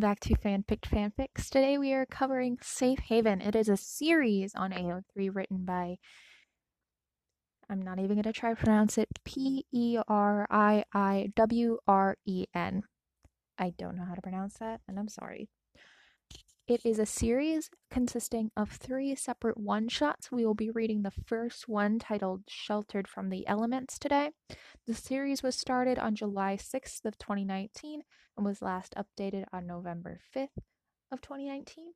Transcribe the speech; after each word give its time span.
Welcome 0.00 0.12
back 0.12 0.20
to 0.20 0.34
Fanfic 0.34 0.80
Fanfics. 0.88 1.50
Today 1.50 1.76
we 1.76 1.92
are 1.92 2.06
covering 2.06 2.56
Safe 2.62 3.00
Haven. 3.00 3.42
It 3.42 3.54
is 3.54 3.68
a 3.68 3.76
series 3.76 4.54
on 4.54 4.70
AO3 4.72 5.28
written 5.30 5.66
by, 5.66 5.98
I'm 7.68 7.82
not 7.82 7.98
even 7.98 8.12
going 8.12 8.22
to 8.22 8.32
try 8.32 8.48
to 8.48 8.56
pronounce 8.56 8.96
it, 8.96 9.08
P 9.26 9.66
E 9.70 9.98
R 10.08 10.46
I 10.50 10.84
I 10.94 11.32
W 11.36 11.76
R 11.86 12.16
E 12.24 12.46
N. 12.54 12.84
I 13.58 13.74
don't 13.76 13.94
know 13.94 14.06
how 14.06 14.14
to 14.14 14.22
pronounce 14.22 14.54
that, 14.54 14.80
and 14.88 14.98
I'm 14.98 15.08
sorry. 15.08 15.50
It 16.70 16.86
is 16.86 17.00
a 17.00 17.04
series 17.04 17.68
consisting 17.90 18.52
of 18.56 18.70
three 18.70 19.16
separate 19.16 19.58
one 19.58 19.88
shots. 19.88 20.30
We 20.30 20.46
will 20.46 20.54
be 20.54 20.70
reading 20.70 21.02
the 21.02 21.10
first 21.10 21.66
one 21.66 21.98
titled 21.98 22.44
Sheltered 22.46 23.08
from 23.08 23.28
the 23.28 23.44
Elements 23.48 23.98
today. 23.98 24.30
The 24.86 24.94
series 24.94 25.42
was 25.42 25.56
started 25.56 25.98
on 25.98 26.14
July 26.14 26.56
6th 26.56 27.04
of 27.04 27.18
2019 27.18 28.02
and 28.36 28.46
was 28.46 28.62
last 28.62 28.94
updated 28.96 29.46
on 29.52 29.66
November 29.66 30.20
5th 30.32 30.62
of 31.10 31.20
2019. 31.20 31.94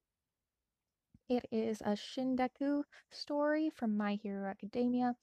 It 1.28 1.46
is 1.52 1.80
a 1.80 1.94
Shindeku 1.96 2.82
story 3.12 3.70
from 3.70 3.96
My 3.96 4.16
Hero 4.16 4.50
Academia. 4.50 5.14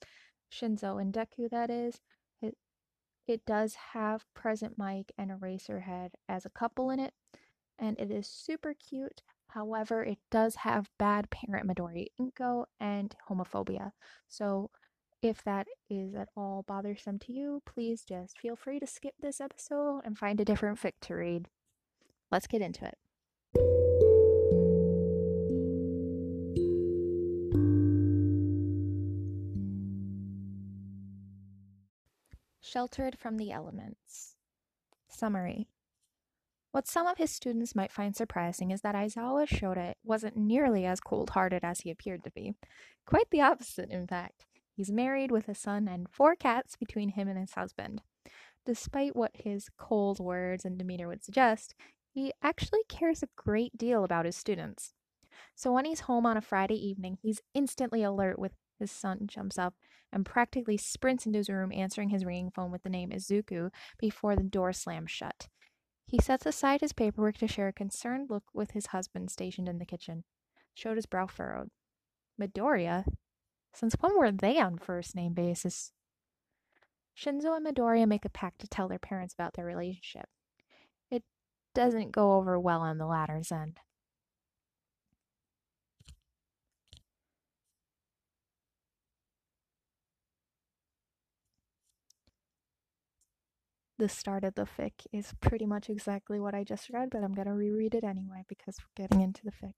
Shinso 0.50 1.02
and 1.02 1.14
Deku, 1.14 1.50
that 1.50 1.70
is. 1.70 2.00
It, 2.42 2.56
it 3.28 3.46
does 3.46 3.76
have 3.92 4.24
Present 4.34 4.78
Mic 4.78 5.12
and 5.18 5.30
Eraserhead 5.30 6.12
as 6.30 6.46
a 6.46 6.50
couple 6.50 6.90
in 6.90 7.02
it, 7.02 7.14
and 7.78 8.00
it 8.00 8.10
is 8.10 8.28
super 8.28 8.74
cute. 8.74 9.22
However, 9.54 10.02
it 10.04 10.20
does 10.30 10.56
have 10.56 10.90
bad 10.98 11.30
parent 11.30 11.68
Midori 11.68 12.08
Inko 12.20 12.66
and 12.80 13.14
homophobia. 13.30 13.92
So 14.30 14.72
if 15.22 15.44
that 15.44 15.68
is 15.90 16.16
at 16.16 16.30
all 16.38 16.64
bothersome 16.66 17.20
to 17.20 17.34
you, 17.34 17.62
please 17.66 18.04
just 18.04 18.40
feel 18.40 18.56
free 18.56 18.80
to 18.80 18.88
skip 18.88 19.14
this 19.20 19.42
episode 19.42 20.02
and 20.06 20.18
find 20.18 20.40
a 20.40 20.46
different 20.46 20.80
fic 20.80 20.94
to 21.02 21.16
read. 21.16 21.50
Let's 22.32 22.48
get 22.48 22.62
into 22.62 22.86
it. 22.86 22.98
Sheltered 32.62 33.20
from 33.20 33.36
the 33.36 33.52
Elements. 33.52 34.38
Summary 35.10 35.68
what 36.72 36.88
some 36.88 37.08
of 37.08 37.18
his 37.18 37.32
students 37.32 37.76
might 37.76 37.92
find 37.92 38.16
surprising 38.16 38.72
is 38.72 38.82
that 38.82 38.96
Aizawa 38.96 39.48
Shota 39.48 39.94
wasn't 40.04 40.38
nearly 40.38 40.86
as 40.86 41.00
cold 41.00 41.32
hearted 41.32 41.64
as 41.64 41.82
he 41.82 41.92
appeared 41.92 42.24
to 42.24 42.32
be. 42.32 42.54
Quite 43.06 43.30
the 43.30 43.42
opposite, 43.42 43.90
in 43.90 44.08
fact. 44.08 44.46
He's 44.74 44.92
married 44.92 45.32
with 45.32 45.50
a 45.50 45.56
son 45.56 45.88
and 45.88 46.08
four 46.10 46.36
cats 46.36 46.78
between 46.78 47.10
him 47.10 47.28
and 47.28 47.38
his 47.38 47.54
husband. 47.54 48.02
Despite 48.66 49.16
what 49.16 49.32
his 49.34 49.70
cold 49.78 50.20
words 50.20 50.64
and 50.64 50.78
demeanor 50.78 51.08
would 51.08 51.24
suggest, 51.24 51.76
he 52.14 52.32
actually 52.42 52.84
cares 52.88 53.22
a 53.22 53.30
great 53.36 53.78
deal 53.78 54.04
about 54.04 54.26
his 54.26 54.36
students. 54.36 54.94
So 55.56 55.72
when 55.72 55.86
he's 55.86 56.02
home 56.02 56.26
on 56.26 56.38
a 56.38 56.42
Friday 56.42 56.76
evening, 56.76 57.18
he's 57.22 57.42
instantly 57.54 58.04
alert 58.04 58.40
with 58.40 58.54
his 58.80 58.92
son 58.92 59.20
jumps 59.26 59.58
up 59.58 59.76
and 60.12 60.26
practically 60.26 60.78
sprints 60.78 61.26
into 61.26 61.38
his 61.38 61.50
room, 61.50 61.72
answering 61.74 62.10
his 62.10 62.26
ringing 62.26 62.52
phone 62.52 62.72
with 62.72 62.84
the 62.84 62.90
name 62.90 63.12
Izuku 63.12 63.72
before 64.00 64.36
the 64.36 64.44
door 64.44 64.74
slams 64.74 65.12
shut. 65.12 65.48
He 66.12 66.20
sets 66.20 66.46
aside 66.46 66.82
his 66.82 66.92
paperwork 66.92 67.38
to 67.38 67.48
share 67.48 67.70
a 67.70 67.74
concerned 67.74 68.30
look 68.30 68.44
with 68.54 68.72
his 68.72 68.88
husband 68.88 69.32
stationed 69.32 69.70
in 69.70 69.80
the 69.80 69.86
kitchen. 69.86 70.26
Shota's 70.76 71.06
brow 71.06 71.26
furrowed. 71.26 71.70
Midoriya? 72.38 73.06
Since 73.74 73.96
when 74.02 74.18
were 74.18 74.30
they 74.30 74.60
on 74.60 74.78
first 74.78 75.16
name 75.16 75.34
basis? 75.34 75.94
Shinso 77.18 77.56
and 77.56 77.66
Midoriya 77.66 78.10
make 78.10 78.26
a 78.26 78.30
pact 78.30 78.60
to 78.60 78.68
tell 78.68 78.90
their 78.90 79.00
parents 79.00 79.34
about 79.34 79.54
their 79.54 79.64
relationship. 79.64 80.26
It 81.10 81.24
doesn't 81.74 82.12
go 82.12 82.34
over 82.34 82.60
well 82.60 82.82
on 82.82 82.98
the 82.98 83.06
latter's 83.06 83.50
end. 83.50 83.80
The 94.02 94.10
start 94.10 94.44
of 94.44 94.56
the 94.56 94.66
fic 94.66 94.94
is 95.14 95.36
pretty 95.42 95.68
much 95.68 95.88
exactly 95.88 96.40
what 96.40 96.56
I 96.56 96.64
just 96.64 96.90
read, 96.90 97.12
but 97.12 97.24
I'm 97.24 97.36
going 97.36 97.48
to 97.48 97.54
reread 97.54 97.94
it 97.94 98.04
anyway 98.04 98.44
because 98.50 98.78
we're 98.80 99.06
getting 99.06 99.22
into 99.22 99.44
the 99.44 99.52
fic. 99.52 99.74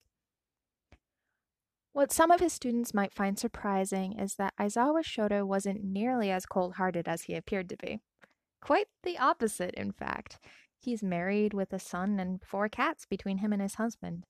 What 1.92 2.14
some 2.14 2.32
of 2.32 2.40
his 2.40 2.54
students 2.54 2.94
might 2.94 3.14
find 3.14 3.38
surprising 3.38 4.18
is 4.18 4.36
that 4.36 4.54
Aizawa 4.58 5.04
Shota 5.04 5.46
wasn't 5.46 5.84
nearly 5.84 6.32
as 6.32 6.46
cold 6.46 6.76
hearted 6.76 7.06
as 7.06 7.24
he 7.24 7.36
appeared 7.36 7.68
to 7.68 7.76
be. 7.76 8.00
Quite 8.62 8.88
the 9.04 9.18
opposite, 9.18 9.74
in 9.74 9.92
fact. 9.92 10.40
He's 10.80 11.04
married 11.04 11.54
with 11.54 11.74
a 11.74 11.80
son 11.80 12.18
and 12.18 12.40
four 12.46 12.70
cats 12.70 13.06
between 13.06 13.40
him 13.40 13.52
and 13.52 13.62
his 13.62 13.76
husband. 13.76 14.24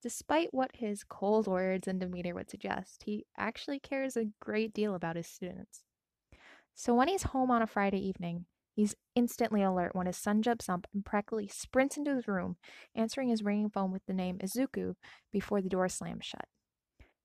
Despite 0.00 0.54
what 0.54 0.76
his 0.76 1.02
cold 1.02 1.48
words 1.48 1.88
and 1.88 1.98
demeanor 1.98 2.34
would 2.36 2.48
suggest, 2.48 3.02
he 3.06 3.26
actually 3.36 3.80
cares 3.80 4.16
a 4.16 4.30
great 4.40 4.72
deal 4.72 4.94
about 4.94 5.16
his 5.16 5.26
students. 5.26 5.82
So 6.76 6.94
when 6.94 7.08
he's 7.08 7.24
home 7.24 7.50
on 7.50 7.60
a 7.60 7.66
Friday 7.66 7.98
evening, 7.98 8.46
He's 8.74 8.94
instantly 9.14 9.62
alert 9.62 9.94
when 9.94 10.06
his 10.06 10.16
son 10.16 10.42
jumps 10.42 10.68
up 10.68 10.86
and 10.94 11.04
practically 11.04 11.46
sprints 11.46 11.96
into 11.96 12.14
his 12.14 12.26
room, 12.26 12.56
answering 12.94 13.28
his 13.28 13.42
ringing 13.42 13.68
phone 13.68 13.92
with 13.92 14.06
the 14.06 14.14
name 14.14 14.38
Izuku 14.38 14.94
before 15.30 15.60
the 15.60 15.68
door 15.68 15.88
slams 15.88 16.24
shut. 16.24 16.48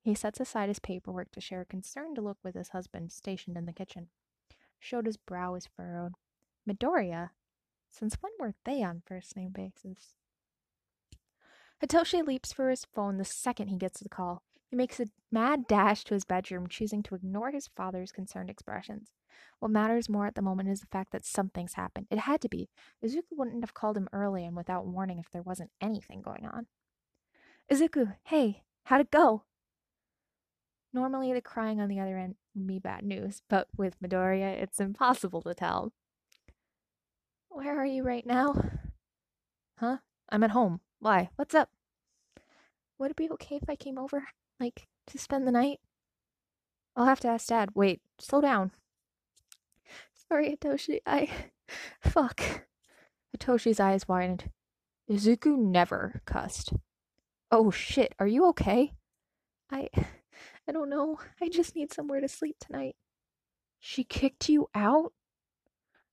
He 0.02 0.14
sets 0.14 0.40
aside 0.40 0.70
his 0.70 0.80
paperwork 0.80 1.32
to 1.32 1.42
share 1.42 1.62
a 1.62 1.66
concerned 1.66 2.18
look 2.18 2.38
with 2.44 2.56
his 2.56 2.70
husband 2.70 3.12
stationed 3.12 3.58
in 3.58 3.66
the 3.66 3.74
kitchen. 3.74 4.08
Shota's 4.80 5.18
brow 5.18 5.56
is 5.56 5.68
furrowed. 5.76 6.14
Midoriya? 6.68 7.30
Since 7.90 8.18
when 8.22 8.32
were 8.40 8.54
they 8.66 8.84
on 8.84 9.04
first 9.06 9.36
name 9.36 9.52
basis? 9.52 10.14
Hitoshi 11.82 12.26
leaps 12.26 12.52
for 12.52 12.70
his 12.70 12.86
phone 12.86 13.18
the 13.18 13.26
second 13.26 13.68
he 13.68 13.78
gets 13.78 14.00
the 14.00 14.10
call. 14.10 14.44
He 14.70 14.76
makes 14.76 15.00
a 15.00 15.08
mad 15.32 15.68
dash 15.68 16.04
to 16.06 16.14
his 16.14 16.26
bedroom, 16.26 16.68
choosing 16.68 17.04
to 17.04 17.16
ignore 17.16 17.52
his 17.52 17.68
father's 17.68 18.12
concerned 18.12 18.50
expressions. 18.50 19.12
What 19.60 19.72
matters 19.72 20.10
more 20.10 20.28
at 20.28 20.36
the 20.36 20.42
moment 20.42 20.70
is 20.70 20.82
the 20.82 20.88
fact 20.88 21.12
that 21.12 21.26
something's 21.26 21.74
happened. 21.74 22.08
It 22.12 22.20
had 22.20 22.42
to 22.42 22.50
be. 22.50 22.70
Izuku 23.04 23.36
wouldn't 23.36 23.64
have 23.64 23.74
called 23.74 23.98
him 23.98 24.10
early 24.14 24.46
and 24.46 24.56
without 24.56 24.86
warning 24.86 25.20
if 25.20 25.32
there 25.32 25.42
wasn't 25.42 25.72
anything 25.82 26.22
going 26.22 26.46
on. 26.46 26.68
Izuku, 27.72 28.16
hey, 28.26 28.64
how'd 28.86 29.02
it 29.02 29.12
go? 29.12 29.44
Normally, 30.94 31.34
the 31.34 31.42
crying 31.42 31.82
on 31.82 31.90
the 31.90 32.00
other 32.00 32.18
end 32.18 32.36
would 32.56 32.68
be 32.68 32.80
bad 32.80 33.04
news, 33.04 33.42
but 33.50 33.68
with 33.76 34.00
Midoriya, 34.02 34.62
it's 34.62 34.80
impossible 34.80 35.42
to 35.42 35.54
tell. 35.54 35.92
Where 37.50 37.80
are 37.80 37.86
you 37.86 38.04
right 38.04 38.26
now? 38.26 38.56
Huh? 39.80 39.98
I'm 40.30 40.44
at 40.44 40.52
home. 40.52 40.82
Why? 41.00 41.30
What's 41.36 41.56
up? 41.56 41.70
Would 42.98 43.12
it 43.12 43.18
be 43.18 43.30
okay 43.32 43.58
if 43.58 43.70
I 43.70 43.76
came 43.76 43.98
over? 43.98 44.30
Like, 44.60 44.88
to 45.08 45.18
spend 45.18 45.46
the 45.46 45.52
night? 45.52 45.80
I'll 46.96 47.06
have 47.06 47.20
to 47.22 47.28
ask 47.28 47.48
Dad. 47.48 47.70
Wait, 47.76 48.02
slow 48.18 48.42
down. 48.42 48.72
Sorry, 50.30 50.56
Hitoshi. 50.56 51.00
I. 51.06 51.30
Fuck. 52.02 52.42
Hitoshi's 53.36 53.80
eyes 53.80 54.08
widened. 54.08 54.50
Izuku 55.10 55.58
never 55.58 56.22
cussed. 56.26 56.74
Oh 57.52 57.72
shit, 57.72 58.14
are 58.20 58.28
you 58.28 58.46
okay? 58.48 58.94
I. 59.72 59.90
I 60.68 60.74
don't 60.74 60.90
know. 60.90 61.20
I 61.42 61.48
just 61.48 61.76
need 61.76 61.94
somewhere 61.94 62.20
to 62.20 62.28
sleep 62.28 62.58
tonight. 62.60 62.96
She 63.80 64.04
kicked 64.04 64.50
you 64.50 64.68
out? 64.76 65.14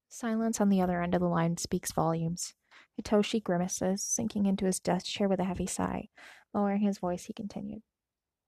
Silence 0.09 0.61
on 0.61 0.69
the 0.69 0.81
other 0.81 1.03
end 1.03 1.15
of 1.15 1.21
the 1.21 1.29
line 1.29 1.57
speaks 1.57 1.91
volumes. 1.91 2.55
Hitoshi 3.01 3.43
grimaces, 3.43 4.03
sinking 4.03 4.47
into 4.47 4.65
his 4.67 4.79
desk 4.79 5.07
chair 5.07 5.29
with 5.29 5.41
a 5.41 5.45
heavy 5.45 5.67
sigh. 5.67 6.09
Lowering 6.53 6.83
his 6.83 6.99
voice, 6.99 7.25
he 7.25 7.33
continued. 7.33 7.83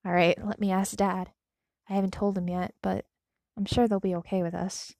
All 0.04 0.12
right, 0.12 0.38
let 0.44 0.60
me 0.60 0.70
ask 0.70 0.96
Dad. 0.96 1.32
I 1.88 1.94
haven't 1.94 2.12
told 2.12 2.38
him 2.38 2.48
yet, 2.48 2.74
but 2.82 3.06
I'm 3.56 3.64
sure 3.64 3.88
they'll 3.88 3.98
be 3.98 4.14
okay 4.16 4.44
with 4.44 4.54
us. 4.54 4.94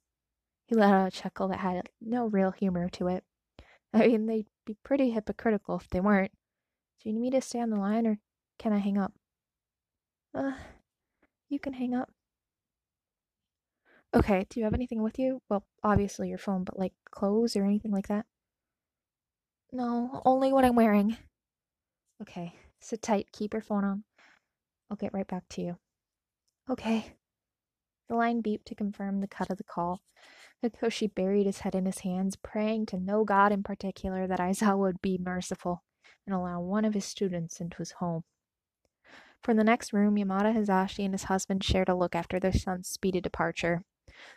He 0.67 0.75
let 0.75 0.93
out 0.93 1.07
a 1.07 1.11
chuckle 1.11 1.47
that 1.47 1.59
had 1.59 1.89
no 2.01 2.25
real 2.27 2.51
humor 2.51 2.89
to 2.89 3.07
it. 3.07 3.23
I 3.93 4.07
mean, 4.07 4.25
they'd 4.25 4.47
be 4.65 4.75
pretty 4.83 5.11
hypocritical 5.11 5.77
if 5.77 5.89
they 5.89 6.01
weren't. 6.01 6.31
Do 7.01 7.09
you 7.09 7.13
need 7.13 7.21
me 7.21 7.29
to 7.31 7.41
stay 7.41 7.61
on 7.61 7.69
the 7.69 7.77
line 7.77 8.05
or 8.05 8.19
can 8.59 8.73
I 8.73 8.79
hang 8.79 8.97
up? 8.97 9.13
Uh, 10.33 10.53
you 11.49 11.59
can 11.59 11.73
hang 11.73 11.95
up. 11.95 12.11
Okay, 14.13 14.45
do 14.49 14.59
you 14.59 14.65
have 14.65 14.73
anything 14.73 15.01
with 15.01 15.17
you? 15.19 15.41
Well, 15.49 15.65
obviously 15.83 16.29
your 16.29 16.37
phone, 16.37 16.63
but 16.63 16.77
like 16.77 16.93
clothes 17.11 17.55
or 17.55 17.63
anything 17.63 17.91
like 17.91 18.07
that? 18.07 18.25
No, 19.71 20.21
only 20.25 20.51
what 20.51 20.65
I'm 20.65 20.75
wearing. 20.75 21.17
Okay, 22.21 22.53
sit 22.81 23.01
tight, 23.01 23.31
keep 23.31 23.53
your 23.53 23.61
phone 23.61 23.83
on. 23.83 24.03
I'll 24.89 24.97
get 24.97 25.13
right 25.13 25.27
back 25.27 25.43
to 25.49 25.61
you. 25.61 25.77
Okay. 26.69 27.13
The 28.09 28.15
line 28.15 28.41
beeped 28.41 28.65
to 28.65 28.75
confirm 28.75 29.19
the 29.19 29.27
cut 29.27 29.49
of 29.49 29.57
the 29.57 29.63
call. 29.63 30.01
Hitoshi 30.63 31.13
buried 31.13 31.45
his 31.45 31.59
head 31.59 31.75
in 31.75 31.85
his 31.85 31.99
hands, 31.99 32.35
praying 32.35 32.87
to 32.87 32.97
no 32.97 33.23
god 33.23 33.51
in 33.51 33.63
particular 33.63 34.27
that 34.27 34.39
Aizawa 34.39 34.77
would 34.79 35.01
be 35.01 35.17
merciful 35.17 35.83
and 36.25 36.33
allow 36.33 36.59
one 36.59 36.85
of 36.85 36.93
his 36.93 37.05
students 37.05 37.61
into 37.61 37.77
his 37.77 37.91
home. 37.93 38.23
From 39.41 39.57
the 39.57 39.63
next 39.63 39.93
room, 39.93 40.15
Yamada 40.15 40.53
Hizashi 40.53 41.05
and 41.05 41.13
his 41.13 41.25
husband 41.25 41.63
shared 41.63 41.89
a 41.89 41.95
look 41.95 42.15
after 42.15 42.39
their 42.39 42.53
son's 42.53 42.89
speedy 42.89 43.21
departure. 43.21 43.83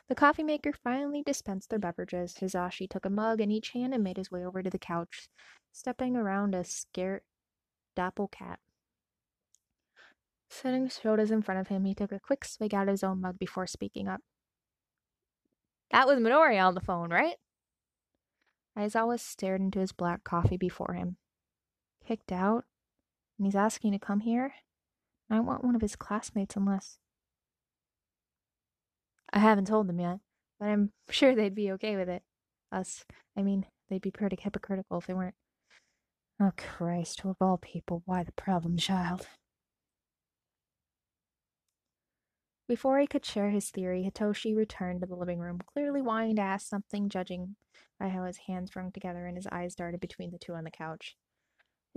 The 0.09 0.15
coffee 0.15 0.43
maker 0.43 0.73
finally 0.73 1.23
dispensed 1.23 1.71
their 1.71 1.79
beverages. 1.79 2.35
Hizashi 2.35 2.89
took 2.89 3.07
a 3.07 3.11
mug 3.11 3.41
in 3.41 3.51
each 3.51 3.71
hand 3.71 3.95
and 3.95 4.05
made 4.05 4.19
his 4.19 4.31
way 4.31 4.45
over 4.45 4.63
to 4.63 4.71
the 4.71 4.79
couch, 4.79 5.29
stepping 5.73 6.17
around 6.17 6.55
a 6.55 6.65
scared 6.65 7.23
dapple 7.97 8.29
cat. 8.29 8.61
Setting 10.51 10.91
sodas 10.91 11.31
in 11.31 11.43
front 11.43 11.61
of 11.61 11.69
him, 11.69 11.85
he 11.85 11.95
took 11.95 12.13
a 12.13 12.21
quick 12.21 12.45
swig 12.45 12.75
out 12.75 12.89
of 12.89 12.93
his 12.93 13.05
own 13.05 13.21
mug 13.21 13.39
before 13.39 13.67
speaking 13.67 14.07
up. 14.07 14.21
That 15.91 16.07
was 16.07 16.19
Midoriya 16.19 16.67
on 16.67 16.75
the 16.75 16.81
phone, 16.81 17.11
right? 17.11 17.37
Aizawa 18.79 19.19
stared 19.19 19.61
into 19.61 19.81
his 19.81 19.93
black 19.93 20.25
coffee 20.25 20.57
before 20.57 20.95
him. 20.95 21.17
Kicked 22.07 22.33
out? 22.33 22.65
And 23.39 23.47
he's 23.47 23.57
asking 23.57 23.93
to 23.93 23.99
come 23.99 24.21
here? 24.21 24.55
I 25.29 25.41
want 25.41 25.65
one 25.65 25.75
of 25.75 25.83
his 25.83 25.97
classmates 25.97 26.57
unless. 26.57 26.99
I 29.33 29.39
haven't 29.39 29.67
told 29.67 29.89
them 29.89 30.01
yet, 30.01 30.19
but 30.59 30.67
I'm 30.67 30.93
sure 31.09 31.35
they'd 31.35 31.55
be 31.55 31.73
okay 31.73 31.97
with 31.97 32.09
it. 32.09 32.23
Us. 32.73 33.05
I 33.37 33.43
mean, 33.43 33.67
they'd 33.89 34.01
be 34.01 34.11
pretty 34.11 34.39
hypocritical 34.41 34.99
if 34.99 35.07
they 35.07 35.15
weren't. 35.15 35.35
Oh, 36.41 36.53
Christ, 36.57 37.23
of 37.25 37.37
all 37.41 37.59
people, 37.59 38.03
why 38.07 38.23
the 38.23 38.33
problem 38.33 38.77
child? 38.77 39.27
Before 42.71 43.01
he 43.01 43.09
could 43.09 43.25
share 43.25 43.51
his 43.51 43.69
theory, 43.69 44.05
Hitoshi 44.05 44.55
returned 44.55 45.01
to 45.01 45.07
the 45.09 45.17
living 45.17 45.41
room, 45.41 45.59
clearly 45.59 46.01
wanting 46.01 46.37
to 46.37 46.43
ask 46.43 46.69
something, 46.69 47.09
judging 47.09 47.57
by 47.99 48.11
how 48.11 48.23
his 48.23 48.37
hands 48.47 48.77
wrung 48.77 48.93
together 48.93 49.27
and 49.27 49.37
his 49.37 49.49
eyes 49.49 49.75
darted 49.75 49.99
between 49.99 50.31
the 50.31 50.39
two 50.39 50.55
on 50.55 50.63
the 50.63 50.71
couch. 50.71 51.17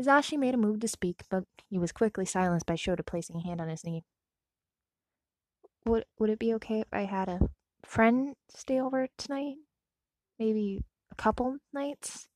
Hizashi 0.02 0.36
made 0.36 0.56
a 0.56 0.58
move 0.58 0.80
to 0.80 0.88
speak, 0.88 1.22
but 1.30 1.44
he 1.70 1.78
was 1.78 1.92
quickly 1.92 2.26
silenced 2.26 2.66
by 2.66 2.74
Shota 2.74 3.06
placing 3.06 3.36
a 3.36 3.44
hand 3.44 3.62
on 3.62 3.70
his 3.70 3.84
knee. 3.84 4.04
Would 5.86 6.06
would 6.18 6.32
it 6.32 6.40
be 6.40 6.56
okay 6.56 6.80
if 6.80 6.88
I 6.92 7.02
had 7.02 7.30
a 7.30 7.50
friend 7.86 8.34
stay 8.50 8.82
over 8.82 9.08
tonight? 9.16 9.58
Maybe 10.40 10.82
a 11.12 11.16
couple 11.16 11.58
nights? 11.72 12.28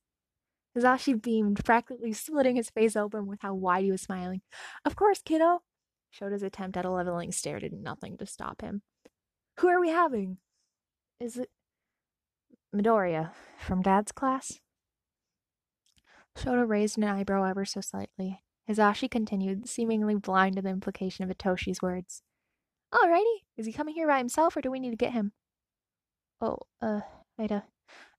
Hizashi 0.76 1.20
beamed, 1.20 1.64
practically 1.64 2.12
splitting 2.12 2.54
his 2.54 2.70
face 2.70 2.94
open 2.94 3.26
with 3.26 3.40
how 3.42 3.54
wide 3.54 3.82
he 3.82 3.90
was 3.90 4.02
smiling. 4.02 4.42
Of 4.84 4.94
course, 4.94 5.22
kiddo. 5.24 5.62
Shota's 6.12 6.42
attempt 6.42 6.76
at 6.76 6.84
a 6.84 6.90
leveling 6.90 7.32
stare 7.32 7.60
did 7.60 7.72
nothing 7.72 8.16
to 8.18 8.26
stop 8.26 8.62
him. 8.62 8.82
Who 9.58 9.68
are 9.68 9.80
we 9.80 9.90
having? 9.90 10.38
Is 11.20 11.36
it 11.36 11.50
Midoriya 12.74 13.30
from 13.58 13.82
Dad's 13.82 14.12
class? 14.12 14.60
Shota 16.36 16.68
raised 16.68 16.96
an 16.98 17.04
eyebrow 17.04 17.44
ever 17.44 17.64
so 17.64 17.80
slightly. 17.80 18.42
Hizashi 18.68 19.10
continued, 19.10 19.68
seemingly 19.68 20.14
blind 20.14 20.56
to 20.56 20.62
the 20.62 20.68
implication 20.68 21.24
of 21.24 21.36
Hitoshi's 21.36 21.82
words. 21.82 22.22
Alrighty. 22.94 23.42
Is 23.56 23.66
he 23.66 23.72
coming 23.72 23.94
here 23.94 24.06
by 24.06 24.18
himself, 24.18 24.56
or 24.56 24.60
do 24.60 24.70
we 24.70 24.78
need 24.78 24.90
to 24.90 24.96
get 24.96 25.12
him? 25.12 25.32
Oh, 26.40 26.58
uh, 26.80 27.00
I'd, 27.38 27.50
uh, 27.50 27.62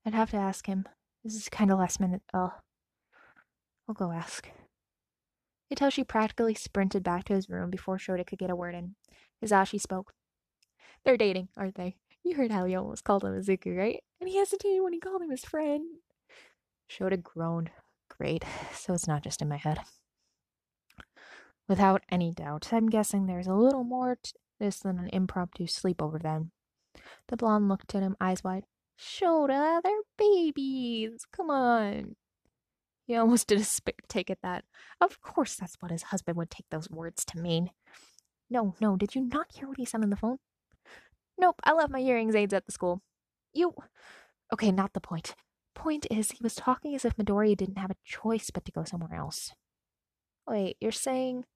I'd 0.04 0.14
have 0.14 0.30
to 0.32 0.36
ask 0.36 0.66
him. 0.66 0.86
This 1.24 1.34
is 1.34 1.48
kind 1.48 1.70
of 1.70 1.78
last 1.78 2.00
minute. 2.00 2.22
I'll, 2.34 2.62
I'll 3.88 3.94
go 3.94 4.12
ask. 4.12 4.48
Hitoshi 5.70 6.06
practically 6.06 6.54
sprinted 6.54 7.02
back 7.02 7.24
to 7.24 7.34
his 7.34 7.48
room 7.48 7.70
before 7.70 7.96
Shota 7.96 8.26
could 8.26 8.38
get 8.38 8.50
a 8.50 8.56
word 8.56 8.74
in. 8.74 8.96
Hizashi 9.44 9.80
spoke. 9.80 10.12
They're 11.04 11.16
dating, 11.16 11.48
aren't 11.56 11.76
they? 11.76 11.96
You 12.24 12.34
heard 12.34 12.50
how 12.50 12.64
he 12.64 12.74
almost 12.74 13.04
called 13.04 13.24
him 13.24 13.32
Izuku, 13.32 13.76
right? 13.76 14.02
And 14.20 14.28
he 14.28 14.36
hesitated 14.36 14.82
when 14.82 14.92
he 14.92 15.00
called 15.00 15.22
him 15.22 15.30
his 15.30 15.44
friend. 15.44 15.98
Shota 16.90 17.22
groaned. 17.22 17.70
Great, 18.08 18.44
so 18.74 18.94
it's 18.94 19.08
not 19.08 19.22
just 19.22 19.40
in 19.40 19.48
my 19.48 19.56
head. 19.56 19.78
Without 21.68 22.02
any 22.10 22.32
doubt, 22.32 22.72
I'm 22.72 22.88
guessing 22.88 23.26
there's 23.26 23.46
a 23.46 23.54
little 23.54 23.84
more 23.84 24.18
to 24.20 24.32
this 24.58 24.80
than 24.80 24.98
an 24.98 25.08
impromptu 25.12 25.66
sleepover 25.66 26.20
then. 26.20 26.50
The 27.28 27.36
blonde 27.36 27.68
looked 27.68 27.94
at 27.94 28.02
him, 28.02 28.16
eyes 28.20 28.42
wide. 28.42 28.64
Shota, 28.98 29.80
they're 29.82 30.02
babies. 30.18 31.24
Come 31.32 31.48
on. 31.48 32.16
He 33.10 33.16
almost 33.16 33.48
did 33.48 33.58
a 33.58 33.64
spit 33.64 33.96
take 34.08 34.30
at 34.30 34.38
that. 34.44 34.64
Of 35.00 35.20
course, 35.20 35.56
that's 35.56 35.74
what 35.80 35.90
his 35.90 36.04
husband 36.04 36.36
would 36.36 36.48
take 36.48 36.66
those 36.70 36.88
words 36.88 37.24
to 37.24 37.40
mean. 37.40 37.72
No, 38.48 38.76
no, 38.80 38.94
did 38.94 39.16
you 39.16 39.22
not 39.22 39.50
hear 39.52 39.66
what 39.66 39.78
he 39.78 39.84
said 39.84 40.04
on 40.04 40.10
the 40.10 40.16
phone? 40.16 40.36
Nope, 41.36 41.56
I 41.64 41.72
left 41.72 41.90
my 41.90 41.98
hearing 41.98 42.32
aids 42.36 42.54
at 42.54 42.66
the 42.66 42.70
school. 42.70 43.02
You. 43.52 43.74
Okay, 44.52 44.70
not 44.70 44.92
the 44.92 45.00
point. 45.00 45.34
Point 45.74 46.06
is, 46.08 46.30
he 46.30 46.38
was 46.40 46.54
talking 46.54 46.94
as 46.94 47.04
if 47.04 47.16
Midoriya 47.16 47.56
didn't 47.56 47.78
have 47.78 47.90
a 47.90 47.96
choice 48.04 48.52
but 48.54 48.64
to 48.64 48.70
go 48.70 48.84
somewhere 48.84 49.18
else. 49.18 49.54
Wait, 50.48 50.76
you're 50.80 50.92
saying. 50.92 51.46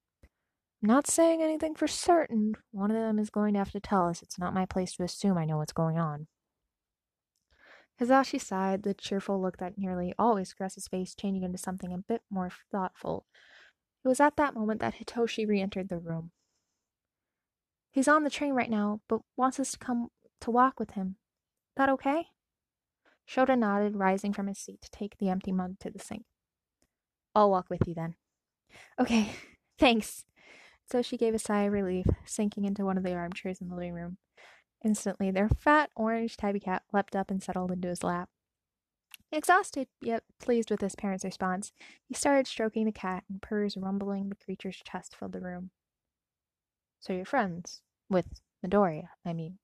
Not 0.83 1.07
saying 1.07 1.41
anything 1.41 1.77
for 1.77 1.87
certain. 1.87 2.57
One 2.73 2.91
of 2.91 2.97
them 2.97 3.21
is 3.21 3.31
going 3.31 3.53
to 3.53 3.61
have 3.61 3.71
to 3.71 3.81
tell 3.81 4.09
us. 4.09 4.23
It's 4.23 4.41
not 4.41 4.55
my 4.55 4.67
place 4.67 4.97
to 4.97 5.05
assume 5.05 5.39
I 5.39 5.45
know 5.45 5.59
what's 5.59 5.73
going 5.73 6.01
on. 6.01 6.27
Hizashi 8.01 8.41
sighed, 8.41 8.83
the 8.83 8.95
cheerful 8.95 9.41
look 9.41 9.59
that 9.59 9.79
nearly 9.79 10.15
always 10.19 10.55
his 10.59 10.89
face 10.89 11.15
changing 11.15 11.45
into 11.45 11.59
something 11.59 11.93
a 11.93 11.99
bit 11.99 12.23
more 12.29 12.51
thoughtful. 12.73 13.27
It 14.05 14.09
was 14.09 14.21
at 14.21 14.37
that 14.37 14.55
moment 14.55 14.81
that 14.81 14.97
Hitoshi 14.97 15.47
re 15.47 15.61
entered 15.61 15.89
the 15.89 15.99
room. 15.99 16.33
He's 17.93 18.09
on 18.09 18.25
the 18.25 18.31
train 18.31 18.55
right 18.55 18.71
now, 18.71 19.01
but 19.09 19.21
wants 19.37 19.61
us 19.61 19.71
to 19.73 19.79
come 19.79 20.09
to 20.41 20.51
walk 20.51 20.81
with 20.81 20.93
him. 20.93 21.17
That 21.77 21.89
okay? 21.89 22.27
Shota 23.29 23.57
nodded, 23.57 23.97
rising 23.97 24.33
from 24.33 24.49
his 24.49 24.59
seat 24.59 24.83
to 24.83 24.91
take 24.91 25.17
the 25.19 25.29
empty 25.29 25.53
mug 25.53 25.79
to 25.81 25.91
the 25.91 26.01
sink. 26.01 26.25
I'll 27.35 27.51
walk 27.51 27.71
with 27.71 27.87
you 27.87 27.95
then. 27.95 28.17
Okay, 28.99 29.31
thanks. 29.79 30.25
So 30.91 31.01
she 31.01 31.17
gave 31.17 31.35
a 31.35 31.39
sigh 31.39 31.63
of 31.63 31.73
relief, 31.73 32.07
sinking 32.27 32.65
into 32.65 32.85
one 32.85 32.99
of 32.99 33.05
the 33.05 33.15
armchairs 33.15 33.61
in 33.61 33.69
the 33.69 33.77
living 33.77 33.95
room. 33.95 34.19
Instantly, 34.85 35.31
their 35.31 35.49
fat 35.49 35.91
orange 35.97 36.37
tabby 36.37 36.61
cat 36.61 36.83
leapt 36.93 37.17
up 37.17 37.31
and 37.31 37.43
settled 37.43 37.71
into 37.71 37.89
his 37.89 38.05
lap. 38.05 38.29
Exhausted, 39.33 39.89
yet 40.01 40.23
pleased 40.39 40.71
with 40.71 40.83
his 40.83 40.95
parents' 40.95 41.25
response, 41.25 41.73
he 42.07 42.15
started 42.15 42.47
stroking 42.47 42.85
the 42.85 42.93
cat, 42.93 43.25
and 43.29 43.41
purrs 43.41 43.77
rumbling 43.77 44.29
the 44.29 44.37
creature's 44.37 44.81
chest 44.85 45.17
filled 45.17 45.33
the 45.33 45.41
room. 45.41 45.71
So 47.01 47.13
you're 47.13 47.25
friends? 47.25 47.81
With 48.11 48.41
Midoriya, 48.65 49.09
I 49.25 49.33
mean. 49.33 49.59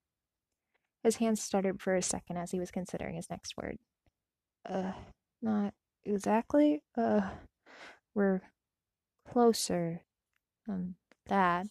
His 1.05 1.17
hands 1.17 1.43
stuttered 1.43 1.81
for 1.81 1.95
a 1.95 2.03
second 2.03 2.39
as 2.39 2.51
he 2.51 2.59
was 2.59 2.71
considering 2.71 3.15
his 3.15 3.31
next 3.31 3.57
word. 3.57 3.79
Uh, 4.69 4.93
not 5.41 5.75
exactly. 6.05 6.83
Uh, 6.97 7.31
we're 8.15 8.41
closer 9.31 10.03
than 10.67 10.97
that. 11.27 11.67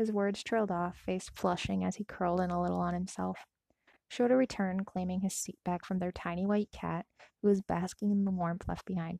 His 0.00 0.10
words 0.10 0.42
trailed 0.42 0.70
off, 0.70 0.96
face 0.96 1.28
flushing 1.34 1.84
as 1.84 1.96
he 1.96 2.04
curled 2.04 2.40
in 2.40 2.50
a 2.50 2.58
little 2.58 2.80
on 2.80 2.94
himself. 2.94 3.44
Shota 4.10 4.34
returned, 4.34 4.86
claiming 4.86 5.20
his 5.20 5.34
seat 5.34 5.58
back 5.62 5.84
from 5.84 5.98
their 5.98 6.10
tiny 6.10 6.46
white 6.46 6.70
cat, 6.72 7.04
who 7.42 7.48
was 7.48 7.60
basking 7.60 8.10
in 8.10 8.24
the 8.24 8.30
warmth 8.30 8.66
left 8.66 8.86
behind. 8.86 9.18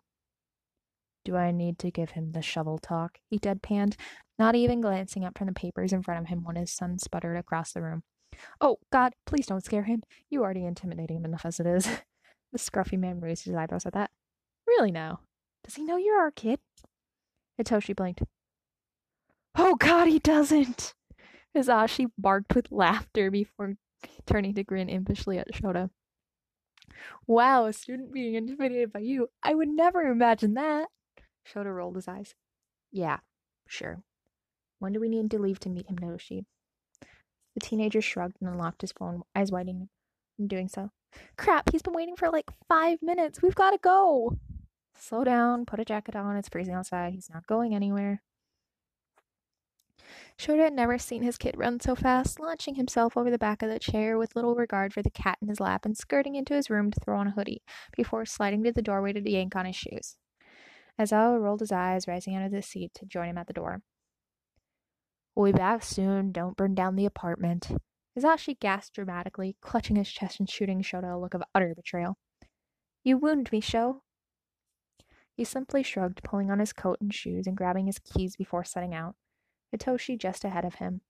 Do 1.23 1.37
I 1.37 1.51
need 1.51 1.79
to 1.81 1.91
give 1.91 2.13
him 2.13 2.33
the 2.33 2.41
shovel 2.41 2.79
talk? 2.79 3.19
He 3.29 3.39
deadpanned, 3.39 3.97
not 4.39 4.55
even 4.55 4.81
glancing 4.81 5.23
up 5.23 5.37
from 5.37 5.49
the 5.49 5.53
papers 5.53 5.93
in 5.93 6.03
front 6.03 6.19
of 6.19 6.29
him 6.29 6.45
when 6.45 6.57
his 6.57 6.73
son 6.73 6.99
sputtered 6.99 7.37
across 7.37 7.73
the 7.73 7.83
room. 7.83 8.03
Oh, 8.59 8.79
God, 8.91 9.13
please 9.27 9.49
don't 9.49 9.63
scare 9.63 9.85
him. 9.85 10.03
You 10.31 10.43
already 10.43 10.65
intimidating 10.65 11.19
him 11.19 11.27
enough 11.27 11.45
as 11.45 11.61
it 11.61 11.67
is. 11.67 11.85
the 12.53 12.59
scruffy 12.59 12.99
man 12.99 13.21
raised 13.21 13.45
his 13.45 13.55
eyebrows 13.55 13.85
at 13.85 13.93
that. 13.93 14.11
Really 14.67 14.93
now? 14.93 15.21
Does 15.63 15.75
he 15.75 15.85
know 15.85 15.99
you're 15.99 16.19
our 16.19 16.31
kid? 16.31 16.59
Hitoshi 17.61 17.95
blinked. 17.95 18.23
Oh 19.63 19.75
god, 19.75 20.09
he 20.09 20.19
doesn't! 20.19 20.95
Hizashi 21.55 22.07
ah, 22.07 22.13
barked 22.17 22.55
with 22.55 22.73
laughter 22.73 23.31
before 23.31 23.75
turning 24.25 24.55
to 24.55 24.65
grin 24.65 24.89
impishly 24.89 25.39
at 25.39 25.53
Shota. 25.53 25.91
Wow, 27.27 27.67
a 27.67 27.75
student 27.75 28.11
being 28.11 28.37
intimidated 28.37 28.91
by 28.91 29.01
you. 29.01 29.29
I 29.43 29.55
would 29.55 29.69
never 29.69 30.01
imagine 30.01 30.55
that. 30.55 30.89
Shota 31.47 31.77
rolled 31.77 31.97
his 31.97 32.09
eyes. 32.09 32.35
Yeah, 32.91 33.19
sure. 33.69 34.03
When 34.79 34.95
do 34.95 35.01
we 35.01 35.11
need 35.11 35.31
to 35.31 35.39
leave 35.39 35.61
to 35.61 35.69
meet 35.69 35.89
Hitoshi? 35.89 36.47
The 37.55 37.61
teenager 37.61 38.01
shrugged 38.01 38.39
and 38.41 38.49
unlocked 38.49 38.81
his 38.81 38.93
phone, 38.93 39.25
eyes 39.37 39.53
widening 39.53 39.91
in 40.39 40.49
doing 40.49 40.69
so. 40.69 40.91
Crap, 41.37 41.69
he's 41.71 41.83
been 41.83 41.93
waiting 41.93 42.17
for 42.17 42.31
like 42.31 42.51
five 42.67 43.03
minutes. 43.03 43.43
We've 43.43 43.55
got 43.55 43.73
to 43.73 43.79
go. 43.79 44.39
Slow 44.97 45.23
down, 45.23 45.67
put 45.67 45.81
a 45.81 45.85
jacket 45.85 46.17
on. 46.17 46.37
It's 46.37 46.49
freezing 46.49 46.73
outside. 46.73 47.13
He's 47.13 47.29
not 47.29 47.47
going 47.47 47.75
anywhere. 47.75 48.23
Shota 50.39 50.65
had 50.65 50.73
never 50.73 50.99
seen 50.99 51.23
his 51.23 51.37
kid 51.37 51.55
run 51.57 51.81
so 51.81 51.95
fast, 51.95 52.41
launching 52.41 52.77
himself 52.77 53.17
over 53.17 53.31
the 53.31 53.39
back 53.39 53.63
of 53.63 53.69
the 53.69 53.79
chair 53.79 54.19
with 54.19 54.35
little 54.35 54.55
regard 54.55 54.93
for 54.93 55.03
the 55.03 55.11
cat 55.11 55.39
in 55.43 55.49
his 55.49 55.61
lap 55.61 55.85
and 55.85 55.97
skirting 55.97 56.35
into 56.35 56.55
his 56.55 56.71
room 56.71 56.91
to 56.91 57.01
throw 57.01 57.19
on 57.19 57.27
a 57.27 57.33
hoodie 57.33 57.63
before 57.97 58.25
sliding 58.25 58.63
to 58.65 58.73
the 58.73 58.83
doorway 58.83 59.13
to 59.13 59.31
yank 59.31 59.55
on 59.57 59.67
his 59.67 59.77
shoes. 59.77 60.17
Aizawa 60.99 61.41
rolled 61.41 61.61
his 61.61 61.73
eyes, 61.73 62.09
rising 62.09 62.35
out 62.35 62.45
of 62.45 62.53
the 62.53 62.63
seat 62.63 62.93
to 62.95 63.07
join 63.07 63.29
him 63.29 63.39
at 63.39 63.47
the 63.47 63.53
door. 63.53 63.83
We'll 65.35 65.53
be 65.53 65.59
back 65.59 65.83
soon. 65.83 66.33
Don't 66.33 66.57
burn 66.57 66.75
down 66.75 66.97
the 66.97 67.07
apartment. 67.07 67.71
Hizashi 68.19 68.59
gasped 68.59 68.97
dramatically, 68.97 69.57
clutching 69.63 69.97
his 69.97 70.11
chest 70.11 70.41
and 70.41 70.51
shooting 70.51 70.83
Shota 70.83 71.15
a 71.15 71.19
look 71.19 71.35
of 71.35 71.43
utter 71.55 71.75
betrayal. 71.75 72.17
You 73.05 73.17
wound 73.17 73.51
me, 73.53 73.61
Sho. 73.61 74.03
He 75.35 75.45
simply 75.45 75.83
shrugged, 75.83 76.23
pulling 76.23 76.51
on 76.51 76.59
his 76.59 76.75
coat 76.75 76.99
and 77.01 77.15
shoes 77.15 77.47
and 77.47 77.57
grabbing 77.57 77.87
his 77.87 77.99
keys 77.99 78.37
before 78.37 78.65
setting 78.65 78.95
out. 78.95 79.15
Hitoshi 79.75 80.19
just 80.19 80.45
ahead 80.45 80.65
of 80.65 80.77
him. 80.77 81.01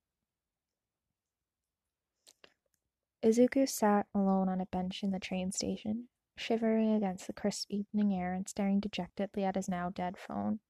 Izuku 3.23 3.69
sat 3.69 4.07
alone 4.15 4.49
on 4.49 4.61
a 4.61 4.67
bench 4.67 5.03
in 5.03 5.11
the 5.11 5.19
train 5.21 5.53
station, 5.53 6.09
shivering 6.37 6.95
against 6.95 7.27
the 7.27 7.33
crisp 7.35 7.71
evening 7.71 8.15
air 8.15 8.33
and 8.33 8.49
staring 8.49 8.81
dejectedly 8.81 9.45
at 9.45 9.57
his 9.57 9.69
now 9.69 9.91
dead 9.91 10.17
phone. 10.17 10.61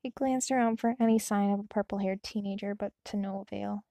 He 0.00 0.10
glanced 0.10 0.50
around 0.50 0.78
for 0.78 0.94
any 1.00 1.18
sign 1.18 1.50
of 1.50 1.60
a 1.60 1.64
purple 1.64 1.98
haired 1.98 2.22
teenager, 2.22 2.74
but 2.74 2.92
to 3.06 3.16
no 3.16 3.40
avail. 3.40 3.84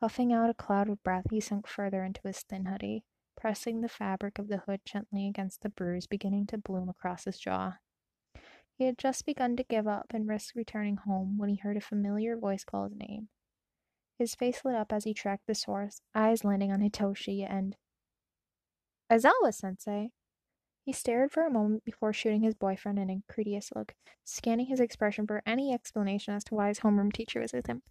Puffing 0.00 0.32
out 0.32 0.50
a 0.50 0.54
cloud 0.54 0.88
of 0.88 1.02
breath, 1.02 1.26
he 1.30 1.40
sunk 1.40 1.66
further 1.66 2.04
into 2.04 2.20
his 2.24 2.40
thin 2.42 2.66
hoodie, 2.66 3.04
pressing 3.36 3.80
the 3.80 3.88
fabric 3.88 4.38
of 4.38 4.48
the 4.48 4.58
hood 4.58 4.80
gently 4.84 5.26
against 5.26 5.62
the 5.62 5.68
bruise 5.68 6.06
beginning 6.06 6.46
to 6.46 6.58
bloom 6.58 6.88
across 6.88 7.24
his 7.24 7.38
jaw. 7.38 7.78
He 8.78 8.84
had 8.84 8.96
just 8.96 9.26
begun 9.26 9.56
to 9.56 9.64
give 9.64 9.88
up 9.88 10.06
and 10.14 10.28
risk 10.28 10.54
returning 10.54 10.98
home 10.98 11.36
when 11.36 11.48
he 11.48 11.56
heard 11.56 11.76
a 11.76 11.80
familiar 11.80 12.36
voice 12.36 12.62
call 12.62 12.84
his 12.84 12.94
name. 12.96 13.28
His 14.20 14.36
face 14.36 14.64
lit 14.64 14.76
up 14.76 14.92
as 14.92 15.02
he 15.02 15.12
tracked 15.12 15.48
the 15.48 15.54
source, 15.56 16.00
eyes 16.14 16.44
landing 16.44 16.70
on 16.70 16.80
Hitoshi 16.80 17.44
and. 17.48 17.76
Aizawa 19.10 19.52
sensei! 19.52 20.12
He 20.84 20.92
stared 20.92 21.32
for 21.32 21.44
a 21.44 21.50
moment 21.50 21.84
before 21.84 22.12
shooting 22.12 22.42
his 22.42 22.54
boyfriend 22.54 23.00
an 23.00 23.10
incredulous 23.10 23.70
look, 23.74 23.94
scanning 24.24 24.66
his 24.66 24.80
expression 24.80 25.26
for 25.26 25.42
any 25.44 25.74
explanation 25.74 26.34
as 26.34 26.44
to 26.44 26.54
why 26.54 26.68
his 26.68 26.80
homeroom 26.80 27.12
teacher 27.12 27.40
was 27.40 27.52
with 27.52 27.66
him. 27.66 27.82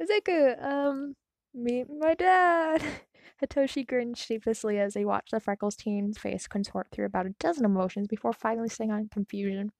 Izuku, 0.00 0.62
um, 0.64 1.16
meet 1.52 1.86
my 1.90 2.14
dad. 2.14 2.82
Hitoshi 3.42 3.86
grinned 3.86 4.16
sheepishly 4.16 4.78
as 4.78 4.94
he 4.94 5.04
watched 5.04 5.32
the 5.32 5.40
freckles 5.40 5.76
teen's 5.76 6.18
face 6.18 6.46
contort 6.46 6.88
through 6.92 7.06
about 7.06 7.26
a 7.26 7.34
dozen 7.40 7.64
emotions 7.64 8.06
before 8.06 8.32
finally 8.32 8.68
saying 8.68 8.90
on 8.90 9.08
confusion, 9.08 9.72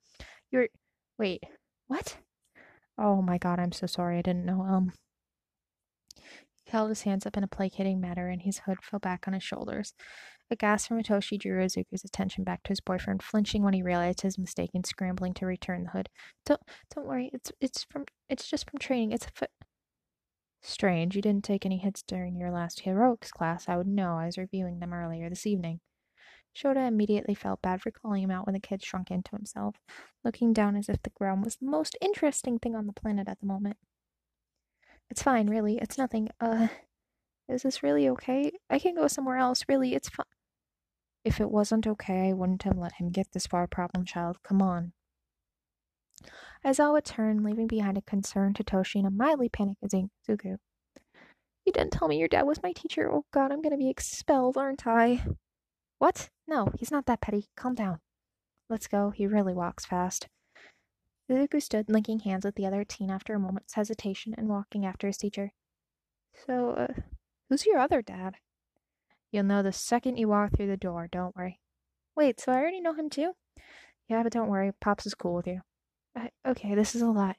You're. 0.50 0.68
Wait, 1.18 1.42
what? 1.86 2.16
Oh 2.98 3.22
my 3.22 3.38
god, 3.38 3.58
I'm 3.58 3.72
so 3.72 3.86
sorry. 3.86 4.18
I 4.18 4.22
didn't 4.22 4.44
know. 4.44 4.62
Um. 4.62 4.92
He 6.64 6.70
held 6.70 6.88
his 6.90 7.02
hands 7.02 7.26
up 7.26 7.36
in 7.36 7.44
a 7.44 7.48
placating 7.48 8.00
manner 8.00 8.28
and 8.28 8.42
his 8.42 8.58
hood 8.60 8.78
fell 8.82 9.00
back 9.00 9.26
on 9.26 9.34
his 9.34 9.42
shoulders. 9.42 9.94
A 10.50 10.56
gasp 10.56 10.88
from 10.88 10.98
Hitoshi 11.02 11.38
drew 11.38 11.64
Izuku's 11.64 12.04
attention 12.04 12.44
back 12.44 12.62
to 12.64 12.70
his 12.70 12.80
boyfriend, 12.80 13.22
flinching 13.22 13.62
when 13.62 13.74
he 13.74 13.82
realized 13.82 14.22
his 14.22 14.38
mistake 14.38 14.70
and 14.74 14.84
scrambling 14.84 15.34
to 15.34 15.46
return 15.46 15.84
the 15.84 15.90
hood. 15.90 16.08
Don't 16.44 16.60
don't 16.94 17.06
worry, 17.06 17.30
it's 17.32 17.52
it's 17.60 17.84
from 17.84 18.04
it's 18.28 18.48
just 18.48 18.68
from 18.68 18.78
training. 18.78 19.12
It's 19.12 19.26
a 19.26 19.30
foot 19.30 19.50
Strange, 20.62 21.16
you 21.16 21.22
didn't 21.22 21.44
take 21.44 21.66
any 21.66 21.76
hits 21.78 22.02
during 22.02 22.38
your 22.38 22.50
last 22.50 22.80
heroics 22.80 23.30
class. 23.30 23.68
I 23.68 23.76
would 23.76 23.86
know. 23.86 24.16
I 24.16 24.26
was 24.26 24.38
reviewing 24.38 24.78
them 24.78 24.92
earlier 24.92 25.28
this 25.28 25.46
evening. 25.46 25.80
Shota 26.56 26.86
immediately 26.86 27.34
felt 27.34 27.62
bad 27.62 27.80
for 27.80 27.90
calling 27.90 28.22
him 28.22 28.30
out 28.30 28.46
when 28.46 28.54
the 28.54 28.60
kid 28.60 28.82
shrunk 28.82 29.10
into 29.10 29.30
himself, 29.32 29.76
looking 30.24 30.52
down 30.52 30.76
as 30.76 30.88
if 30.88 31.02
the 31.02 31.10
ground 31.10 31.44
was 31.44 31.56
the 31.56 31.66
most 31.66 31.96
interesting 32.00 32.58
thing 32.58 32.74
on 32.74 32.86
the 32.86 32.92
planet 32.92 33.28
at 33.28 33.40
the 33.40 33.46
moment. 33.46 33.76
It's 35.10 35.22
fine, 35.22 35.48
really. 35.48 35.78
It's 35.78 35.98
nothing. 35.98 36.28
Uh, 36.40 36.68
is 37.48 37.62
this 37.62 37.82
really 37.82 38.08
okay? 38.10 38.52
I 38.68 38.78
can 38.78 38.94
go 38.94 39.08
somewhere 39.08 39.38
else. 39.38 39.64
Really, 39.68 39.94
it's 39.94 40.08
fine. 40.08 40.26
If 41.24 41.40
it 41.40 41.50
wasn't 41.50 41.86
okay, 41.86 42.28
I 42.28 42.32
wouldn't 42.32 42.62
have 42.62 42.78
let 42.78 42.94
him 42.94 43.10
get 43.10 43.32
this 43.32 43.46
far, 43.46 43.66
problem 43.66 44.04
child. 44.04 44.38
Come 44.42 44.62
on. 44.62 44.92
Aizawa 46.64 47.02
turned, 47.02 47.42
leaving 47.44 47.66
behind 47.66 47.98
a 47.98 48.02
concerned 48.02 48.56
Hitoshi 48.56 48.96
and 48.96 49.06
a 49.06 49.10
mildly 49.10 49.48
panicked 49.48 49.82
Izuku. 49.82 50.56
You 51.64 51.72
didn't 51.72 51.92
tell 51.92 52.08
me 52.08 52.18
your 52.18 52.28
dad 52.28 52.46
was 52.46 52.62
my 52.62 52.72
teacher. 52.72 53.10
Oh 53.10 53.24
god, 53.32 53.52
I'm 53.52 53.62
gonna 53.62 53.76
be 53.76 53.90
expelled, 53.90 54.56
aren't 54.56 54.86
I? 54.86 55.24
What? 56.00 56.30
No, 56.48 56.72
he's 56.78 56.90
not 56.90 57.04
that 57.06 57.20
petty. 57.20 57.50
Calm 57.58 57.74
down. 57.74 58.00
Let's 58.70 58.86
go. 58.86 59.10
He 59.10 59.26
really 59.26 59.52
walks 59.52 59.84
fast. 59.84 60.28
Izuku 61.30 61.62
stood, 61.62 61.90
linking 61.90 62.20
hands 62.20 62.46
with 62.46 62.54
the 62.54 62.64
other 62.64 62.84
teen 62.84 63.10
after 63.10 63.34
a 63.34 63.38
moment's 63.38 63.74
hesitation 63.74 64.34
and 64.36 64.48
walking 64.48 64.86
after 64.86 65.06
his 65.06 65.18
teacher. 65.18 65.52
So, 66.46 66.70
uh, 66.70 66.94
who's 67.48 67.66
your 67.66 67.78
other 67.78 68.00
dad? 68.00 68.36
You'll 69.30 69.44
know 69.44 69.62
the 69.62 69.72
second 69.72 70.16
you 70.16 70.28
walk 70.28 70.56
through 70.56 70.68
the 70.68 70.78
door, 70.78 71.06
don't 71.06 71.36
worry. 71.36 71.60
Wait, 72.16 72.40
so 72.40 72.50
I 72.50 72.56
already 72.56 72.80
know 72.80 72.94
him 72.94 73.10
too? 73.10 73.34
Yeah, 74.08 74.22
but 74.22 74.32
don't 74.32 74.48
worry, 74.48 74.72
Pops 74.80 75.04
is 75.04 75.14
cool 75.14 75.34
with 75.34 75.46
you. 75.46 75.60
I, 76.16 76.30
okay, 76.48 76.74
this 76.74 76.94
is 76.94 77.02
a 77.02 77.10
lot. 77.10 77.36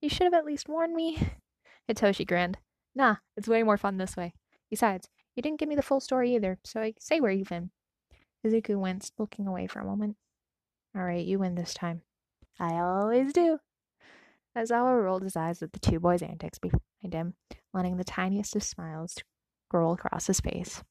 You 0.00 0.08
should 0.08 0.24
have 0.24 0.34
at 0.34 0.44
least 0.44 0.68
warned 0.68 0.96
me. 0.96 1.16
Hitoshi 1.88 2.26
grinned. 2.26 2.58
Nah, 2.92 3.16
it's 3.36 3.46
way 3.46 3.62
more 3.62 3.78
fun 3.78 3.98
this 3.98 4.16
way. 4.16 4.34
Besides, 4.68 5.08
you 5.36 5.44
didn't 5.44 5.60
give 5.60 5.68
me 5.68 5.76
the 5.76 5.82
full 5.82 6.00
story 6.00 6.34
either, 6.34 6.58
so 6.64 6.80
I 6.80 6.94
say 6.98 7.20
we're 7.20 7.30
even. 7.30 7.70
Izuku 8.44 8.78
winced, 8.78 9.14
looking 9.18 9.46
away 9.46 9.66
for 9.66 9.80
a 9.80 9.84
moment. 9.84 10.16
Alright, 10.96 11.26
you 11.26 11.38
win 11.38 11.54
this 11.54 11.74
time. 11.74 12.02
I 12.58 12.74
always 12.74 13.32
do. 13.32 13.58
Aizawa 14.56 15.02
rolled 15.02 15.22
his 15.22 15.36
eyes 15.36 15.62
at 15.62 15.72
the 15.72 15.78
two 15.78 16.00
boys' 16.00 16.22
antics 16.22 16.58
behind 16.58 16.82
him, 17.12 17.34
letting 17.72 17.96
the 17.96 18.04
tiniest 18.04 18.56
of 18.56 18.62
smiles 18.62 19.16
scroll 19.68 19.92
across 19.92 20.26
his 20.26 20.40
face. 20.40 20.82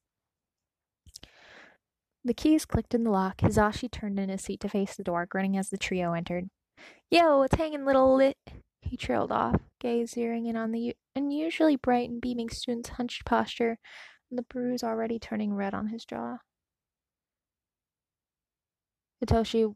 The 2.23 2.33
keys 2.33 2.65
clicked 2.65 2.93
in 2.93 3.03
the 3.03 3.11
lock. 3.11 3.37
Hizashi 3.37 3.89
turned 3.91 4.19
in 4.19 4.29
his 4.29 4.43
seat 4.43 4.59
to 4.61 4.69
face 4.69 4.95
the 4.95 5.03
door, 5.03 5.25
grinning 5.25 5.57
as 5.57 5.69
the 5.69 5.77
trio 5.77 6.13
entered. 6.13 6.49
Yo, 7.09 7.41
it's 7.41 7.55
hanging, 7.55 7.85
little 7.85 8.15
lit. 8.15 8.37
He 8.81 8.95
trailed 8.97 9.31
off, 9.31 9.61
gaze 9.79 10.13
zeroing 10.13 10.47
in 10.47 10.55
on 10.55 10.71
the 10.71 10.95
unusually 11.15 11.75
bright 11.75 12.09
and 12.09 12.21
beaming 12.21 12.49
student's 12.49 12.89
hunched 12.89 13.25
posture 13.25 13.77
and 14.29 14.37
the 14.37 14.43
bruise 14.43 14.83
already 14.83 15.19
turning 15.19 15.53
red 15.53 15.73
on 15.73 15.87
his 15.87 16.05
jaw. 16.05 16.37
Hitoshi, 19.23 19.75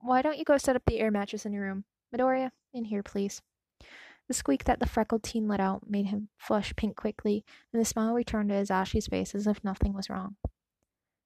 why 0.00 0.22
don't 0.22 0.38
you 0.38 0.44
go 0.44 0.58
set 0.58 0.76
up 0.76 0.82
the 0.86 0.98
air 0.98 1.10
mattress 1.10 1.46
in 1.46 1.52
your 1.52 1.64
room? 1.64 1.84
Midoriya, 2.14 2.50
in 2.72 2.84
here, 2.84 3.02
please. 3.02 3.42
The 4.28 4.34
squeak 4.34 4.64
that 4.64 4.78
the 4.78 4.86
freckled 4.86 5.22
teen 5.22 5.48
let 5.48 5.60
out 5.60 5.88
made 5.88 6.06
him 6.06 6.28
flush 6.38 6.74
pink 6.76 6.96
quickly, 6.96 7.44
and 7.72 7.80
the 7.80 7.84
smile 7.84 8.14
returned 8.14 8.48
to 8.50 8.54
Hizashi's 8.54 9.08
face 9.08 9.34
as 9.34 9.46
if 9.46 9.62
nothing 9.64 9.92
was 9.92 10.08
wrong. 10.08 10.36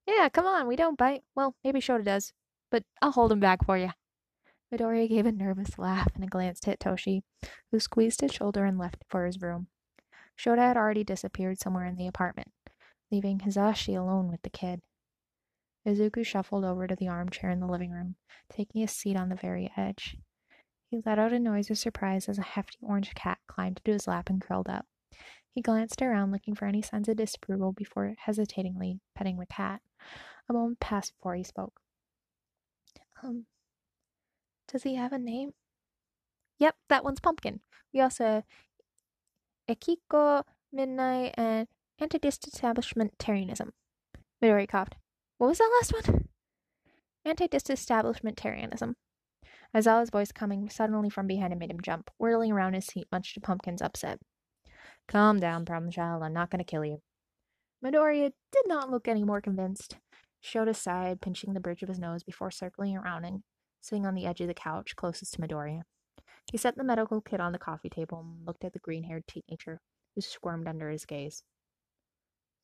Yeah, 0.06 0.28
come 0.28 0.47
on, 0.47 0.66
we 0.66 0.76
don't 0.76 0.99
bite. 0.99 1.23
Well, 1.35 1.54
maybe 1.62 1.80
Shota 1.80 2.04
does, 2.04 2.33
but 2.71 2.85
I'll 3.00 3.12
hold 3.12 3.33
him 3.33 3.40
back 3.40 3.64
for 3.64 3.78
you. 3.78 3.90
Midoriya 4.73 5.09
gave 5.09 5.26
a 5.26 5.33
nervous 5.33 5.78
laugh 5.78 6.09
and 6.14 6.25
a 6.25 6.28
glance 6.28 6.66
at 6.66 6.80
Toshi, 6.80 7.23
who 7.71 7.78
squeezed 7.78 8.21
his 8.21 8.33
shoulder 8.33 8.64
and 8.64 8.78
left 8.78 9.04
for 9.09 9.25
his 9.26 9.40
room. 9.40 9.68
Shota 10.38 10.59
had 10.59 10.76
already 10.76 11.04
disappeared 11.04 11.59
somewhere 11.59 11.87
in 11.87 11.97
the 11.97 12.06
apartment, 12.06 12.52
leaving 13.11 13.40
Hizashi 13.40 13.97
alone 13.97 14.30
with 14.30 14.42
the 14.42 14.50
kid. 14.50 14.83
Izuku 15.87 16.25
shuffled 16.25 16.64
over 16.64 16.87
to 16.87 16.97
the 16.97 17.09
armchair 17.09 17.50
in 17.50 17.61
the 17.61 17.67
living 17.67 17.91
room, 17.91 18.17
taking 18.50 18.83
a 18.83 18.88
seat 18.88 19.17
on 19.17 19.29
the 19.29 19.35
very 19.35 19.71
edge. 19.76 20.17
He 20.91 21.00
let 21.05 21.19
out 21.19 21.33
a 21.33 21.38
noise 21.38 21.71
of 21.71 21.79
surprise 21.79 22.29
as 22.29 22.38
a 22.38 22.43
hefty 22.43 22.79
orange 22.83 23.14
cat 23.14 23.38
climbed 23.47 23.81
into 23.85 23.93
his 23.93 24.07
lap 24.07 24.31
and 24.31 24.41
curled 24.41 24.69
up. 24.69 24.87
He 25.50 25.61
glanced 25.61 26.03
around, 26.03 26.33
looking 26.33 26.55
for 26.55 26.67
any 26.67 26.83
signs 26.83 27.09
of 27.09 27.17
disapproval 27.17 27.73
before 27.73 28.14
hesitatingly 28.19 29.00
petting 29.14 29.38
the 29.38 29.47
cat. 29.47 29.81
A 30.49 30.53
moment 30.53 30.81
passed 30.81 31.14
before 31.17 31.35
he 31.35 31.45
spoke. 31.45 31.81
Um, 33.23 33.47
does 34.71 34.83
he 34.83 34.97
have 34.97 35.12
a 35.12 35.19
name? 35.19 35.55
Yep, 36.59 36.76
that 36.88 37.05
one's 37.05 37.21
Pumpkin. 37.21 37.61
We 37.93 38.00
also 38.00 38.25
have 38.25 38.45
Ekiko, 39.69 40.45
Midnight, 40.73 41.35
and 41.37 41.69
Anti-Disestablishmentarianism. 41.99 43.71
Midori 44.43 44.69
coughed. 44.69 44.97
What 45.38 45.49
was 45.49 45.59
that 45.59 45.71
last 45.81 46.09
one? 46.09 46.29
Anti-Disestablishmentarianism. 47.25 48.95
Aizawa's 49.75 50.11
voice 50.11 50.31
coming 50.31 50.69
suddenly 50.69 51.11
from 51.11 51.26
behind 51.26 51.53
him 51.53 51.59
made 51.59 51.71
him 51.71 51.81
jump, 51.81 52.11
whirling 52.19 52.53
around 52.53 52.75
his 52.75 52.87
seat 52.87 53.09
much 53.11 53.35
to 53.35 53.41
Pumpkin's 53.41 53.83
upset. 53.83 54.21
Calm 55.09 55.41
down, 55.41 55.64
problem 55.64 55.91
child. 55.91 56.23
I'm 56.23 56.33
not 56.33 56.50
going 56.50 56.59
to 56.59 56.64
kill 56.64 56.85
you. 56.85 57.03
Midoriya 57.85 58.33
did 58.53 58.64
not 58.67 58.91
look 58.91 59.09
any 59.09 59.25
more 59.25 59.41
convinced. 59.41 59.97
Showed 60.41 60.69
Shota 60.69 60.76
sighed, 60.76 61.21
pinching 61.21 61.55
the 61.55 61.61
bridge 61.61 61.83
of 61.83 61.88
his 61.88 61.99
nose 61.99 62.23
before 62.23 62.50
circling 62.50 62.97
around 62.97 63.25
and 63.25 63.43
sitting 63.81 64.07
on 64.07 64.14
the 64.14 64.26
edge 64.26 64.41
of 64.41 64.47
the 64.47 64.55
couch 64.55 64.95
closest 64.95 65.35
to 65.35 65.41
Midoriya. 65.41 65.83
He 66.53 66.59
set 66.59 66.76
the 66.76 66.85
medical 66.85 67.21
kit 67.21 67.41
on 67.41 67.53
the 67.53 67.59
coffee 67.59 67.88
table 67.88 68.21
and 68.21 68.47
looked 68.47 68.64
at 68.64 68.73
the 68.73 68.79
green 68.79 69.05
haired 69.05 69.26
teenager, 69.26 69.81
who 70.14 70.21
squirmed 70.21 70.69
under 70.69 70.91
his 70.91 71.07
gaze. 71.07 71.43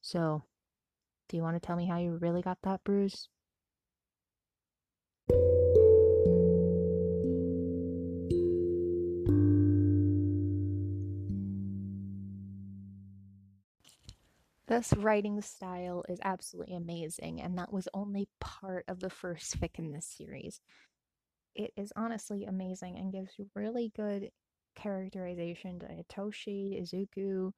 So, 0.03 0.45
do 1.31 1.37
you 1.37 1.43
want 1.43 1.55
to 1.55 1.67
tell 1.67 1.77
me 1.77 1.87
how 1.87 1.99
you 1.99 2.19
really 2.21 2.43
got 2.43 2.59
that 2.65 2.85
bruise? 2.85 3.29
This 14.67 14.93
writing 14.97 15.41
style 15.41 16.05
is 16.09 16.21
absolutely 16.23 16.77
amazing, 16.77 17.41
and 17.41 17.59
that 17.59 17.73
was 17.73 17.89
only 17.95 18.29
part 18.41 18.85
of 18.89 19.01
the 19.01 19.11
first 19.11 19.59
fic 19.61 19.79
in 19.79 19.91
this 19.93 20.07
series 20.07 20.61
it 21.55 21.73
is 21.77 21.93
honestly 21.97 22.45
amazing 22.45 22.97
and 22.97 23.13
gives 23.13 23.33
really 23.55 23.93
good 23.97 24.31
characterization 24.77 25.81
to 25.81 25.87
Hitoshi, 25.87 26.81
Izuku, 26.81 27.53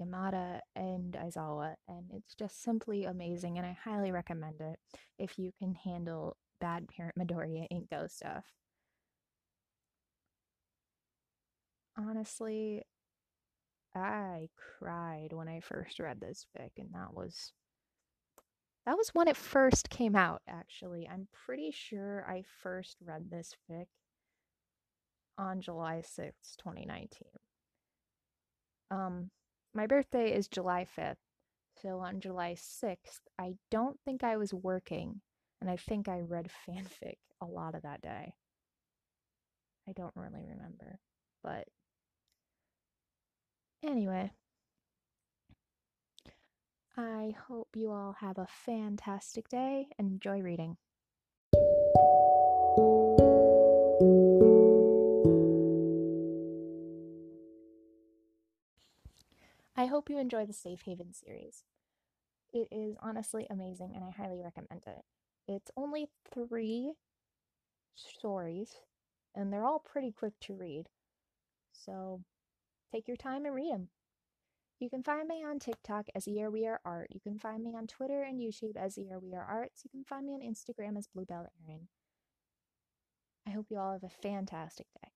Yamada, 0.00 0.60
and 0.74 1.12
Aizawa, 1.14 1.74
and 1.88 2.10
it's 2.12 2.34
just 2.34 2.62
simply 2.62 3.04
amazing, 3.04 3.58
and 3.58 3.66
I 3.66 3.76
highly 3.84 4.12
recommend 4.12 4.60
it 4.60 4.78
if 5.18 5.38
you 5.38 5.52
can 5.58 5.74
handle 5.74 6.36
bad 6.60 6.88
parent 6.88 7.16
Midoriya 7.18 7.66
Inko 7.72 8.10
stuff. 8.10 8.44
Honestly, 11.96 12.82
I 13.94 14.48
cried 14.78 15.32
when 15.32 15.48
I 15.48 15.60
first 15.60 15.98
read 15.98 16.20
this 16.20 16.46
fic, 16.56 16.70
and 16.78 16.90
that 16.94 17.12
was 17.12 17.52
that 18.86 18.96
was 18.96 19.10
when 19.10 19.28
it 19.28 19.36
first 19.36 19.90
came 19.90 20.16
out, 20.16 20.42
actually. 20.48 21.08
I'm 21.08 21.28
pretty 21.32 21.70
sure 21.70 22.24
I 22.28 22.44
first 22.62 22.96
read 23.04 23.30
this 23.30 23.54
fic 23.70 23.86
on 25.36 25.60
July 25.60 26.02
6th, 26.02 26.56
2019. 26.58 27.08
Um, 28.90 29.30
my 29.74 29.86
birthday 29.86 30.32
is 30.32 30.48
July 30.48 30.86
5th, 30.98 31.16
so 31.82 32.00
on 32.00 32.20
July 32.20 32.54
6th, 32.54 33.20
I 33.38 33.54
don't 33.70 33.98
think 34.04 34.24
I 34.24 34.36
was 34.36 34.52
working, 34.52 35.20
and 35.60 35.70
I 35.70 35.76
think 35.76 36.08
I 36.08 36.20
read 36.20 36.50
fanfic 36.68 37.18
a 37.40 37.46
lot 37.46 37.74
of 37.74 37.82
that 37.82 38.02
day. 38.02 38.34
I 39.88 39.92
don't 39.92 40.14
really 40.14 40.44
remember, 40.46 40.98
but 41.42 41.66
anyway. 43.82 44.32
I 46.96 47.34
hope 47.48 47.68
you 47.74 47.90
all 47.90 48.16
have 48.20 48.36
a 48.36 48.46
fantastic 48.46 49.48
day 49.48 49.88
and 49.98 50.10
enjoy 50.12 50.40
reading. 50.42 50.76
Hope 60.00 60.08
you 60.08 60.18
enjoy 60.18 60.46
the 60.46 60.52
Safe 60.54 60.80
Haven 60.86 61.12
series. 61.12 61.64
It 62.54 62.68
is 62.72 62.96
honestly 63.02 63.46
amazing 63.50 63.92
and 63.94 64.02
I 64.02 64.10
highly 64.10 64.40
recommend 64.42 64.84
it. 64.86 65.04
It's 65.46 65.70
only 65.76 66.08
three 66.32 66.94
stories 67.94 68.76
and 69.34 69.52
they're 69.52 69.66
all 69.66 69.78
pretty 69.78 70.10
quick 70.10 70.32
to 70.40 70.54
read. 70.54 70.86
So 71.74 72.22
take 72.90 73.06
your 73.08 73.18
time 73.18 73.44
and 73.44 73.54
read 73.54 73.74
them. 73.74 73.88
You 74.78 74.88
can 74.88 75.02
find 75.02 75.28
me 75.28 75.44
on 75.44 75.58
TikTok 75.58 76.06
as 76.14 76.26
Year 76.26 76.50
We 76.50 76.66
Are 76.66 76.80
Art. 76.82 77.08
You 77.10 77.20
can 77.20 77.38
find 77.38 77.62
me 77.62 77.74
on 77.76 77.86
Twitter 77.86 78.22
and 78.22 78.40
YouTube 78.40 78.78
as 78.78 78.96
Year 78.96 79.18
We 79.18 79.34
Are 79.34 79.44
Arts. 79.44 79.82
You 79.84 79.90
can 79.90 80.04
find 80.04 80.24
me 80.24 80.32
on 80.32 80.40
Instagram 80.40 80.96
as 80.96 81.08
Bluebell 81.08 81.46
Erin. 81.68 81.88
I 83.46 83.50
hope 83.50 83.66
you 83.68 83.78
all 83.78 83.92
have 83.92 84.04
a 84.04 84.22
fantastic 84.22 84.86
day. 85.02 85.10